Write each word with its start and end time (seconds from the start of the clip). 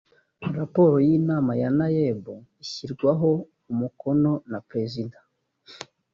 rporo 0.61 0.97
y’inama 1.07 1.51
ya 1.61 1.69
naeb 1.77 2.23
ishyirwaho 2.63 3.29
umukono 3.71 4.31
na 4.51 4.59
perezida 4.69 5.17